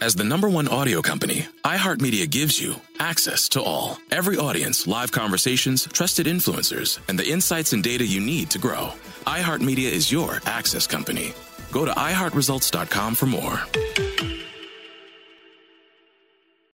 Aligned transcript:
As 0.00 0.16
the 0.16 0.24
number 0.24 0.48
one 0.48 0.66
audio 0.66 1.00
company, 1.00 1.46
iHeartMedia 1.62 2.28
gives 2.28 2.60
you 2.60 2.74
access 2.98 3.48
to 3.50 3.62
all. 3.62 3.96
Every 4.10 4.36
audience, 4.36 4.88
live 4.88 5.12
conversations, 5.12 5.86
trusted 5.92 6.26
influencers, 6.26 6.98
and 7.08 7.16
the 7.16 7.28
insights 7.30 7.72
and 7.72 7.82
data 7.82 8.04
you 8.04 8.20
need 8.20 8.50
to 8.50 8.58
grow. 8.58 8.90
iHeartMedia 9.26 9.88
is 9.90 10.10
your 10.10 10.40
access 10.46 10.88
company. 10.88 11.32
Go 11.70 11.84
to 11.84 11.92
iHeartResults.com 11.92 13.14
for 13.14 13.26
more. 13.26 13.60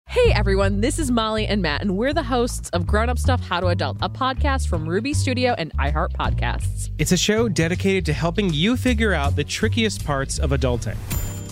Hey 0.05 0.31
everyone, 0.31 0.81
this 0.81 0.99
is 0.99 1.09
Molly 1.09 1.47
and 1.47 1.61
Matt, 1.61 1.81
and 1.81 1.97
we're 1.97 2.13
the 2.13 2.23
hosts 2.23 2.69
of 2.69 2.85
Grown 2.85 3.09
Up 3.09 3.17
Stuff 3.17 3.41
How 3.41 3.59
to 3.59 3.67
Adult, 3.67 3.97
a 4.01 4.09
podcast 4.09 4.67
from 4.67 4.87
Ruby 4.87 5.13
Studio 5.15 5.53
and 5.57 5.73
iHeart 5.77 6.13
Podcasts. 6.13 6.91
It's 6.99 7.11
a 7.11 7.17
show 7.17 7.49
dedicated 7.49 8.05
to 8.05 8.13
helping 8.13 8.53
you 8.53 8.77
figure 8.77 9.13
out 9.13 9.35
the 9.35 9.43
trickiest 9.43 10.05
parts 10.05 10.37
of 10.37 10.51
adulting. 10.51 10.97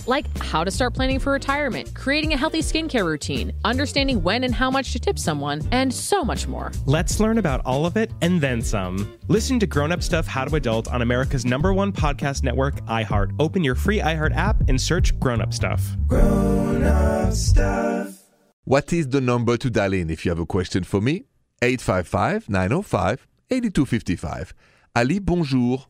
Like 0.06 0.26
how 0.38 0.62
to 0.62 0.70
start 0.70 0.94
planning 0.94 1.18
for 1.18 1.32
retirement, 1.32 1.94
creating 1.94 2.32
a 2.32 2.36
healthy 2.36 2.60
skincare 2.60 3.04
routine, 3.04 3.52
understanding 3.64 4.22
when 4.22 4.44
and 4.44 4.54
how 4.54 4.70
much 4.70 4.92
to 4.92 5.00
tip 5.00 5.18
someone, 5.18 5.62
and 5.72 5.92
so 5.92 6.24
much 6.24 6.46
more. 6.46 6.72
Let's 6.86 7.18
learn 7.20 7.38
about 7.38 7.60
all 7.64 7.86
of 7.86 7.96
it 7.96 8.10
and 8.22 8.40
then 8.40 8.62
some. 8.62 9.18
Listen 9.28 9.58
to 9.60 9.66
Grown 9.66 9.92
Up 9.92 10.02
Stuff 10.02 10.26
How 10.26 10.44
to 10.44 10.56
Adult 10.56 10.88
on 10.88 11.02
America's 11.02 11.44
number 11.44 11.72
one 11.72 11.92
podcast 11.92 12.42
network, 12.42 12.80
iHeart. 12.86 13.34
Open 13.38 13.64
your 13.64 13.74
free 13.74 13.98
iHeart 13.98 14.36
app 14.36 14.68
and 14.68 14.80
search 14.80 15.18
Grown 15.18 15.40
Up 15.40 15.52
Stuff. 15.52 15.82
Grown 16.06 16.82
up 16.84 17.32
stuff. 17.32 18.22
What 18.64 18.92
is 18.92 19.08
the 19.08 19.20
number 19.20 19.56
to 19.56 19.70
dial 19.70 19.92
in 19.92 20.10
if 20.10 20.24
you 20.24 20.30
have 20.30 20.40
a 20.40 20.46
question 20.46 20.84
for 20.84 21.00
me? 21.00 21.24
855 21.62 22.48
905 22.48 23.26
8255. 23.50 24.54
Ali, 24.94 25.18
bonjour. 25.18 25.86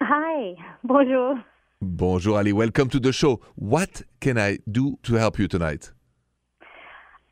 Hi, 0.00 0.56
bonjour. 0.82 1.44
Bonjour, 1.82 2.36
Ali. 2.36 2.52
Welcome 2.52 2.90
to 2.90 3.00
the 3.00 3.10
show. 3.10 3.40
What 3.54 4.02
can 4.20 4.36
I 4.36 4.58
do 4.70 4.98
to 5.04 5.14
help 5.14 5.38
you 5.38 5.48
tonight? 5.48 5.92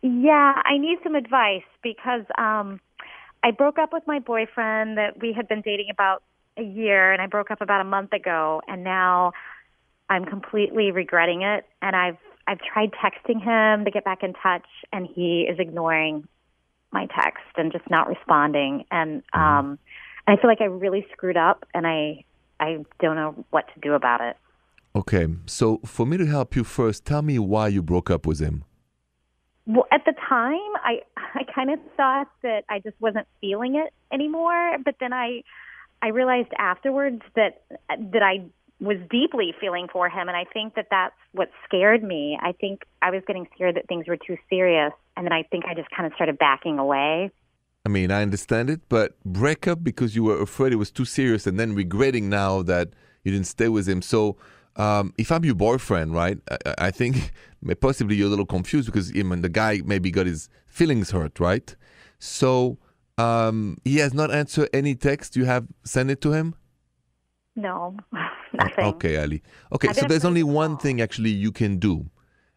Yeah, 0.01 0.63
I 0.65 0.79
need 0.79 0.99
some 1.05 1.15
advice 1.15 1.69
because 1.83 2.25
um, 2.39 2.81
I 3.45 3.51
broke 3.51 3.79
up 3.79 3.93
with 3.93 4.05
my 4.07 4.21
boyfriend 4.21 4.97
that 4.97 5.21
we 5.21 5.35
had 5.35 5.49
been 5.49 5.61
dating 5.61 5.89
about 5.91 6.23
a 6.57 6.63
year, 6.63 7.13
and 7.13 7.21
I 7.21 7.27
broke 7.27 7.51
up 7.51 7.61
about 7.61 7.83
a 7.83 7.85
month 7.85 8.15
ago, 8.15 8.63
and 8.67 8.83
now 8.83 9.33
I'm 10.09 10.25
completely 10.25 10.93
regretting 10.93 11.43
it. 11.43 11.67
And 11.83 11.95
I've 11.95 12.17
I've 12.47 12.61
tried 12.61 12.93
texting 12.93 13.43
him 13.43 13.85
to 13.85 13.91
get 13.91 14.05
back 14.05 14.23
in 14.23 14.33
touch, 14.33 14.67
and 14.95 15.07
he 15.07 15.43
is 15.43 15.59
ignoring 15.59 16.27
my 16.91 17.07
text 17.07 17.45
and 17.59 17.71
just 17.71 17.85
not 17.91 18.09
responding. 18.09 18.87
And 18.91 19.23
um, 19.35 19.79
I 20.27 20.37
feel 20.37 20.49
like 20.49 20.63
I 20.63 20.67
really 20.67 21.07
screwed 21.13 21.37
up, 21.37 21.67
and 21.75 21.87
I 21.87 22.25
I 22.61 22.85
don't 23.01 23.17
know 23.17 23.45
what 23.51 23.67
to 23.75 23.81
do 23.81 23.95
about 23.95 24.21
it. 24.21 24.37
Okay, 24.97 25.27
so 25.47 25.79
for 25.85 26.07
me 26.07 26.17
to 26.17 26.27
help 26.27 26.57
you 26.57 26.65
first, 26.65 27.05
tell 27.05 27.23
me 27.23 27.39
why 27.39 27.69
you 27.69 27.83
broke 27.83 28.11
up 28.11 28.27
with 28.27 28.41
him. 28.41 28.65
Well, 29.67 29.87
at 29.93 30.05
the 30.07 30.15
time, 30.29 30.73
I 30.83 31.03
I 31.17 31.45
kind 31.55 31.71
of 31.71 31.79
thought 31.97 32.29
that 32.43 32.65
I 32.69 32.79
just 32.81 32.97
wasn't 33.01 33.27
feeling 33.41 33.77
it 33.77 33.93
anymore. 34.13 34.79
But 34.85 34.97
then 34.99 35.13
I 35.13 35.43
I 36.03 36.09
realized 36.09 36.49
afterwards 36.59 37.23
that 37.37 37.63
that 37.89 38.23
I 38.23 38.47
was 38.81 38.97
deeply 39.11 39.55
feeling 39.61 39.89
for 39.93 40.09
him, 40.09 40.29
and 40.29 40.37
I 40.37 40.45
think 40.53 40.75
that 40.77 40.87
that's 40.91 41.15
what 41.33 41.51
scared 41.65 42.03
me. 42.03 42.39
I 42.41 42.53
think 42.53 42.83
I 43.03 43.11
was 43.11 43.23
getting 43.27 43.47
scared 43.55 43.77
that 43.77 43.89
things 43.89 44.07
were 44.07 44.17
too 44.17 44.37
serious, 44.49 44.93
and 45.17 45.27
then 45.27 45.33
I 45.33 45.43
think 45.43 45.65
I 45.67 45.75
just 45.75 45.91
kind 45.91 46.07
of 46.07 46.15
started 46.15 46.39
backing 46.39 46.79
away. 46.79 47.31
I 47.85 47.89
mean, 47.89 48.11
I 48.11 48.23
understand 48.23 48.71
it, 48.71 48.81
but 48.89 49.23
break 49.25 49.67
up 49.67 49.83
because 49.83 50.15
you 50.15 50.25
were 50.25 50.41
afraid 50.41 50.73
it 50.73 50.77
was 50.77 50.91
too 50.91 51.05
serious 51.05 51.47
and 51.47 51.59
then 51.59 51.75
regretting 51.75 52.29
now 52.29 52.63
that 52.63 52.89
you 53.25 53.33
didn't 53.33 53.47
stay 53.47 53.69
with 53.69 53.89
him. 53.89 54.03
So, 54.03 54.37
um, 54.77 55.13
if 55.19 55.33
I'm 55.33 55.45
your 55.45 55.55
boyfriend, 55.55 56.15
right, 56.15 56.39
I, 56.51 56.75
I 56.79 56.91
think 56.91 57.33
possibly 57.81 58.17
you're 58.17 58.27
a 58.27 58.31
little 58.31 58.47
confused 58.47 58.87
because 58.87 59.11
him 59.11 59.33
and 59.33 59.43
the 59.43 59.49
guy 59.49 59.81
maybe 59.85 60.11
got 60.11 60.27
his 60.27 60.49
feelings 60.67 61.11
hurt, 61.11 61.41
right? 61.41 61.75
So, 62.19 62.79
um, 63.17 63.79
he 63.85 63.97
has 63.99 64.15
not 64.15 64.31
answered 64.31 64.69
any 64.73 64.95
text 64.95 65.35
you 65.37 65.45
have 65.45 65.67
sent 65.85 66.11
it 66.11 66.21
to 66.23 66.33
him? 66.33 66.55
No, 67.57 67.97
nothing. 68.53 68.85
Okay, 68.85 69.17
Ali. 69.17 69.43
Okay, 69.73 69.93
so 69.93 70.07
there's 70.07 70.25
only 70.25 70.45
one 70.45 70.77
thing 70.77 71.01
actually 71.01 71.31
you 71.31 71.51
can 71.51 71.79
do 71.79 72.09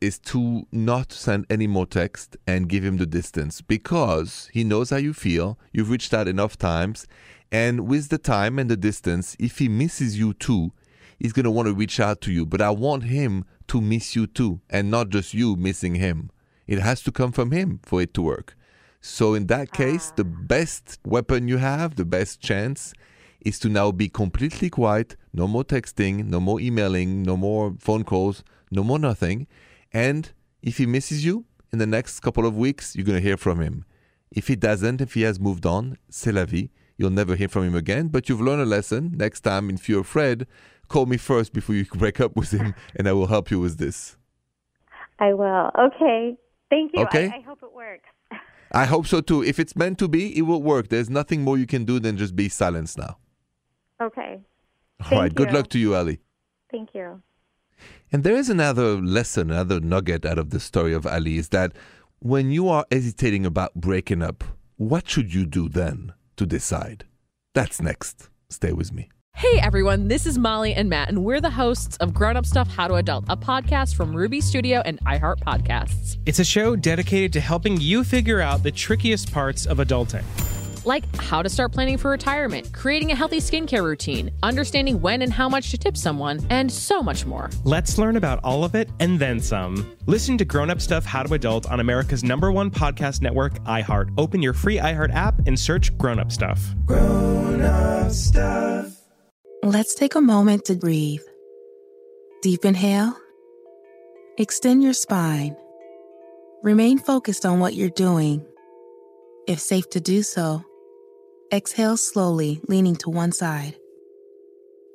is 0.01 0.17
to 0.17 0.65
not 0.71 1.13
send 1.13 1.45
any 1.49 1.67
more 1.67 1.85
text 1.85 2.35
and 2.47 2.67
give 2.67 2.83
him 2.83 2.97
the 2.97 3.05
distance 3.05 3.61
because 3.61 4.49
he 4.51 4.63
knows 4.63 4.89
how 4.89 4.97
you 4.97 5.13
feel. 5.13 5.59
You've 5.71 5.91
reached 5.91 6.13
out 6.13 6.27
enough 6.27 6.57
times. 6.57 7.07
And 7.51 7.87
with 7.87 8.09
the 8.09 8.17
time 8.17 8.57
and 8.57 8.69
the 8.69 8.77
distance, 8.77 9.35
if 9.39 9.59
he 9.59 9.69
misses 9.69 10.17
you 10.17 10.33
too, 10.33 10.71
he's 11.19 11.33
going 11.33 11.43
to 11.43 11.51
want 11.51 11.67
to 11.67 11.73
reach 11.73 11.99
out 11.99 12.19
to 12.21 12.31
you. 12.31 12.45
But 12.45 12.61
I 12.61 12.71
want 12.71 13.03
him 13.03 13.45
to 13.67 13.79
miss 13.79 14.15
you 14.15 14.25
too 14.25 14.59
and 14.69 14.89
not 14.89 15.09
just 15.09 15.33
you 15.33 15.55
missing 15.55 15.95
him. 15.95 16.31
It 16.65 16.79
has 16.79 17.03
to 17.03 17.11
come 17.11 17.31
from 17.31 17.51
him 17.51 17.79
for 17.83 18.01
it 18.01 18.13
to 18.15 18.21
work. 18.21 18.57
So 19.01 19.33
in 19.33 19.47
that 19.47 19.71
case, 19.71 20.11
the 20.15 20.25
ah. 20.25 20.41
best 20.43 20.99
weapon 21.05 21.47
you 21.47 21.57
have, 21.57 21.95
the 21.95 22.05
best 22.05 22.39
chance 22.39 22.93
is 23.41 23.59
to 23.59 23.69
now 23.69 23.91
be 23.91 24.07
completely 24.07 24.69
quiet, 24.69 25.15
no 25.33 25.47
more 25.47 25.63
texting, 25.63 26.25
no 26.25 26.39
more 26.39 26.59
emailing, 26.59 27.23
no 27.23 27.35
more 27.35 27.75
phone 27.79 28.03
calls, 28.03 28.43
no 28.69 28.83
more 28.83 28.99
nothing. 28.99 29.47
And 29.93 30.31
if 30.61 30.77
he 30.77 30.85
misses 30.85 31.25
you 31.25 31.45
in 31.71 31.79
the 31.79 31.87
next 31.87 32.19
couple 32.21 32.45
of 32.45 32.55
weeks, 32.55 32.95
you're 32.95 33.05
going 33.05 33.17
to 33.17 33.27
hear 33.27 33.37
from 33.37 33.59
him. 33.61 33.85
If 34.31 34.47
he 34.47 34.55
doesn't, 34.55 35.01
if 35.01 35.13
he 35.13 35.23
has 35.23 35.39
moved 35.39 35.65
on, 35.65 35.97
c'est 36.09 36.31
la 36.31 36.45
vie. 36.45 36.69
You'll 36.97 37.09
never 37.09 37.35
hear 37.35 37.47
from 37.47 37.63
him 37.63 37.75
again, 37.75 38.07
but 38.07 38.29
you've 38.29 38.41
learned 38.41 38.61
a 38.61 38.65
lesson. 38.65 39.13
Next 39.15 39.41
time, 39.41 39.69
if 39.69 39.89
you're 39.89 40.01
afraid, 40.01 40.45
call 40.87 41.05
me 41.05 41.17
first 41.17 41.51
before 41.51 41.75
you 41.75 41.85
break 41.95 42.21
up 42.21 42.35
with 42.35 42.51
him, 42.51 42.75
and 42.95 43.07
I 43.07 43.13
will 43.13 43.27
help 43.27 43.51
you 43.51 43.59
with 43.59 43.77
this. 43.77 44.17
I 45.19 45.33
will. 45.33 45.71
Okay. 45.77 46.37
Thank 46.69 46.91
you. 46.93 47.03
Okay. 47.03 47.29
I, 47.29 47.37
I 47.37 47.41
hope 47.41 47.59
it 47.63 47.73
works. 47.73 48.07
I 48.71 48.85
hope 48.85 49.07
so 49.07 49.19
too. 49.19 49.43
If 49.43 49.59
it's 49.59 49.75
meant 49.75 49.99
to 49.99 50.07
be, 50.07 50.37
it 50.37 50.43
will 50.43 50.61
work. 50.61 50.87
There's 50.87 51.09
nothing 51.09 51.41
more 51.41 51.57
you 51.57 51.67
can 51.67 51.83
do 51.83 51.99
than 51.99 52.17
just 52.17 52.35
be 52.35 52.47
silent 52.47 52.95
now. 52.97 53.17
Okay. 54.01 54.41
All 55.01 55.09
Thank 55.09 55.21
right. 55.21 55.35
Good 55.35 55.51
luck 55.51 55.67
to 55.69 55.79
you, 55.79 55.95
Ali. 55.95 56.19
Thank 56.71 56.89
you. 56.93 57.21
And 58.11 58.23
there 58.23 58.35
is 58.35 58.49
another 58.49 58.97
lesson, 58.97 59.51
another 59.51 59.79
nugget 59.79 60.25
out 60.25 60.37
of 60.37 60.49
the 60.49 60.59
story 60.59 60.93
of 60.93 61.05
Ali 61.05 61.37
is 61.37 61.49
that 61.49 61.71
when 62.19 62.51
you 62.51 62.69
are 62.69 62.85
hesitating 62.91 63.45
about 63.45 63.73
breaking 63.75 64.21
up, 64.21 64.43
what 64.77 65.07
should 65.07 65.33
you 65.33 65.45
do 65.45 65.69
then 65.69 66.13
to 66.37 66.45
decide? 66.45 67.05
That's 67.53 67.81
next. 67.81 68.29
Stay 68.49 68.73
with 68.73 68.91
me. 68.91 69.09
Hey 69.33 69.59
everyone, 69.59 70.07
this 70.07 70.25
is 70.25 70.37
Molly 70.37 70.73
and 70.73 70.89
Matt, 70.89 71.09
and 71.09 71.23
we're 71.23 71.41
the 71.41 71.49
hosts 71.49 71.97
of 71.97 72.13
Grown 72.13 72.37
Up 72.37 72.45
Stuff 72.45 72.67
How 72.67 72.87
to 72.87 72.95
Adult, 72.95 73.25
a 73.29 73.37
podcast 73.37 73.95
from 73.95 74.15
Ruby 74.15 74.41
Studio 74.41 74.81
and 74.85 74.99
iHeart 75.05 75.39
Podcasts. 75.39 76.17
It's 76.25 76.39
a 76.39 76.43
show 76.43 76.75
dedicated 76.75 77.33
to 77.33 77.39
helping 77.39 77.79
you 77.79 78.03
figure 78.03 78.41
out 78.41 78.61
the 78.61 78.71
trickiest 78.71 79.31
parts 79.31 79.65
of 79.65 79.77
adulting. 79.77 80.23
Like 80.83 81.03
how 81.17 81.43
to 81.43 81.49
start 81.49 81.71
planning 81.71 81.97
for 81.97 82.09
retirement, 82.09 82.73
creating 82.73 83.11
a 83.11 83.15
healthy 83.15 83.37
skincare 83.37 83.83
routine, 83.83 84.31
understanding 84.41 84.99
when 84.99 85.21
and 85.21 85.31
how 85.31 85.47
much 85.47 85.69
to 85.71 85.77
tip 85.77 85.95
someone, 85.95 86.39
and 86.49 86.71
so 86.71 87.03
much 87.03 87.25
more. 87.25 87.49
Let's 87.63 87.97
learn 87.97 88.15
about 88.15 88.39
all 88.43 88.63
of 88.63 88.73
it 88.73 88.89
and 88.99 89.19
then 89.19 89.39
some. 89.39 89.95
Listen 90.07 90.37
to 90.39 90.45
Grown 90.45 90.69
Up 90.69 90.81
Stuff 90.81 91.05
How 91.05 91.23
to 91.23 91.33
Adult 91.33 91.69
on 91.69 91.79
America's 91.79 92.23
number 92.23 92.51
one 92.51 92.71
podcast 92.71 93.21
network, 93.21 93.53
iHeart. 93.65 94.11
Open 94.17 94.41
your 94.41 94.53
free 94.53 94.77
iHeart 94.77 95.13
app 95.13 95.35
and 95.47 95.59
search 95.59 95.95
Grown 95.97 96.19
Up 96.19 96.31
Stuff. 96.31 96.73
Grown 96.85 97.61
up 97.61 98.11
stuff. 98.11 98.97
Let's 99.63 99.93
take 99.93 100.15
a 100.15 100.21
moment 100.21 100.65
to 100.65 100.75
breathe. 100.75 101.21
Deep 102.41 102.65
inhale. 102.65 103.15
Extend 104.39 104.81
your 104.81 104.93
spine. 104.93 105.55
Remain 106.63 106.97
focused 106.97 107.45
on 107.45 107.59
what 107.59 107.75
you're 107.75 107.89
doing. 107.89 108.43
If 109.47 109.59
safe 109.59 109.87
to 109.91 109.99
do 109.99 110.23
so, 110.23 110.63
exhale 111.51 111.97
slowly, 111.97 112.61
leaning 112.67 112.95
to 112.97 113.09
one 113.09 113.31
side. 113.31 113.75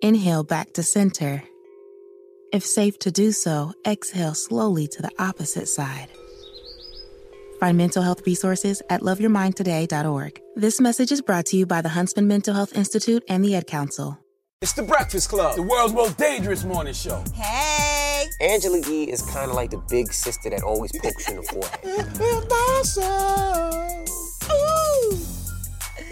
Inhale 0.02 0.44
back 0.44 0.72
to 0.74 0.82
center. 0.82 1.42
If 2.52 2.64
safe 2.64 2.98
to 3.00 3.10
do 3.10 3.32
so, 3.32 3.72
exhale 3.86 4.34
slowly 4.34 4.88
to 4.88 5.02
the 5.02 5.10
opposite 5.18 5.68
side. 5.68 6.08
Find 7.60 7.76
mental 7.76 8.02
health 8.02 8.26
resources 8.26 8.82
at 8.90 9.00
loveyourmindtoday.org. 9.00 10.40
This 10.56 10.80
message 10.80 11.12
is 11.12 11.22
brought 11.22 11.46
to 11.46 11.56
you 11.56 11.66
by 11.66 11.80
the 11.80 11.88
Huntsman 11.88 12.28
Mental 12.28 12.54
Health 12.54 12.76
Institute 12.76 13.24
and 13.28 13.44
the 13.44 13.54
Ad 13.56 13.66
Council. 13.66 14.18
It's 14.62 14.72
the 14.72 14.82
Breakfast 14.82 15.28
Club, 15.28 15.56
the 15.56 15.62
world's 15.62 15.92
most 15.92 16.16
dangerous 16.16 16.64
morning 16.64 16.94
show. 16.94 17.22
Hey, 17.34 18.24
Angela 18.40 18.80
Yee 18.88 19.10
is 19.10 19.22
kind 19.22 19.50
of 19.50 19.56
like 19.56 19.70
the 19.70 19.82
big 19.88 20.12
sister 20.12 20.50
that 20.50 20.62
always 20.62 20.92
pokes 20.92 21.28
you 21.28 21.34
in 21.34 21.40
the 21.40 21.46
forehead. 23.82 24.02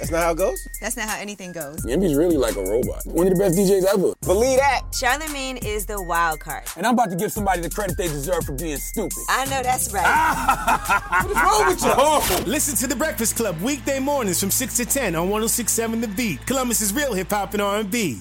That's 0.04 0.12
not 0.12 0.22
how 0.22 0.32
it 0.32 0.36
goes? 0.36 0.68
That's 0.82 0.96
not 0.98 1.08
how 1.08 1.18
anything 1.18 1.52
goes. 1.52 1.78
Yemi's 1.86 2.14
really 2.14 2.36
like 2.36 2.56
a 2.56 2.62
robot. 2.62 3.06
One 3.06 3.26
of 3.26 3.32
the 3.32 3.38
best 3.38 3.56
DJs 3.56 3.84
ever. 3.84 4.12
Believe 4.20 4.58
that. 4.58 4.82
Charlamagne 4.90 5.64
is 5.64 5.86
the 5.86 6.02
wild 6.02 6.40
card. 6.40 6.64
And 6.76 6.86
I'm 6.86 6.92
about 6.92 7.08
to 7.08 7.16
give 7.16 7.32
somebody 7.32 7.62
the 7.62 7.70
credit 7.70 7.96
they 7.96 8.08
deserve 8.08 8.44
for 8.44 8.52
being 8.52 8.76
stupid. 8.76 9.16
I 9.30 9.46
know 9.46 9.62
that's 9.62 9.94
right. 9.94 10.04
what 11.24 11.30
is 11.30 11.42
wrong 11.42 11.66
with 11.68 11.82
you? 11.82 11.92
Oh. 11.96 12.44
Listen 12.46 12.76
to 12.76 12.86
The 12.86 12.96
Breakfast 12.96 13.36
Club 13.36 13.58
weekday 13.62 13.98
mornings 13.98 14.38
from 14.38 14.50
6 14.50 14.76
to 14.76 14.84
10 14.84 15.14
on 15.14 15.30
1067 15.30 16.02
The 16.02 16.08
Beat. 16.08 16.46
Columbus's 16.46 16.92
real 16.92 17.14
hip 17.14 17.30
hop 17.30 17.54
and 17.54 17.62
R&B. 17.62 18.20